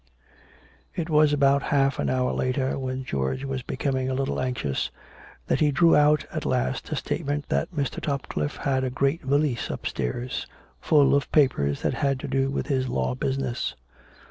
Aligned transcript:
It 0.95 1.11
was 1.11 1.31
about 1.31 1.61
half 1.61 1.99
an 1.99 2.09
hour 2.09 2.31
later, 2.33 2.79
when 2.79 3.03
George 3.03 3.45
was 3.45 3.61
be 3.61 3.77
coming 3.77 4.09
a 4.09 4.15
little 4.15 4.39
anxious, 4.41 4.89
that 5.45 5.59
he 5.59 5.69
drew 5.69 5.95
out 5.95 6.25
at 6.33 6.43
last 6.43 6.91
a 6.91 6.95
statement 6.95 7.49
that 7.49 7.71
Mr. 7.71 8.01
Topcliffe 8.01 8.57
had 8.57 8.83
a 8.83 8.89
great 8.89 9.21
valise 9.21 9.69
upstairs, 9.69 10.47
full 10.79 11.13
of 11.13 11.31
papers 11.31 11.83
that 11.83 11.93
had 11.93 12.19
to 12.21 12.27
do 12.27 12.49
with 12.49 12.65
his 12.65 12.89
law 12.89 13.13
business. 13.13 13.75